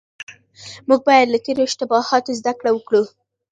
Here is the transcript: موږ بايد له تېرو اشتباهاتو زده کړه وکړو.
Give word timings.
موږ 0.87 0.99
بايد 1.07 1.27
له 1.31 1.39
تېرو 1.45 1.61
اشتباهاتو 1.67 2.37
زده 2.39 2.51
کړه 2.59 2.71
وکړو. 2.73 3.03